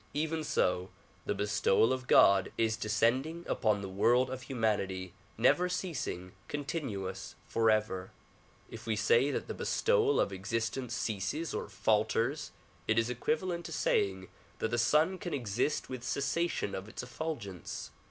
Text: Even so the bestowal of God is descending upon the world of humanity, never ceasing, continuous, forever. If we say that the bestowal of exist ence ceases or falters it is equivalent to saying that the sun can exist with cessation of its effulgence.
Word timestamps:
Even 0.15 0.43
so 0.43 0.89
the 1.27 1.35
bestowal 1.35 1.93
of 1.93 2.07
God 2.07 2.51
is 2.57 2.75
descending 2.75 3.45
upon 3.47 3.83
the 3.83 3.87
world 3.87 4.31
of 4.31 4.41
humanity, 4.41 5.13
never 5.37 5.69
ceasing, 5.69 6.31
continuous, 6.47 7.35
forever. 7.45 8.09
If 8.67 8.87
we 8.87 8.95
say 8.95 9.29
that 9.29 9.47
the 9.47 9.53
bestowal 9.53 10.19
of 10.19 10.33
exist 10.33 10.75
ence 10.75 10.95
ceases 10.95 11.53
or 11.53 11.69
falters 11.69 12.51
it 12.87 12.97
is 12.97 13.11
equivalent 13.11 13.63
to 13.65 13.71
saying 13.71 14.29
that 14.57 14.71
the 14.71 14.79
sun 14.79 15.19
can 15.19 15.35
exist 15.35 15.87
with 15.87 16.03
cessation 16.03 16.73
of 16.73 16.89
its 16.89 17.03
effulgence. 17.03 17.91